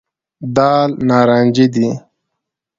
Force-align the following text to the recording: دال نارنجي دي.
دال 0.55 0.89
نارنجي 1.07 1.65
دي. 1.73 1.89